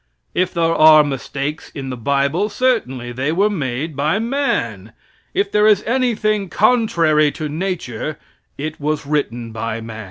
[0.33, 4.93] If there are mistakes in the bible, certainly they were made by man.
[5.35, 8.17] If there is anything contrary to nature,
[8.57, 9.99] it was written by man.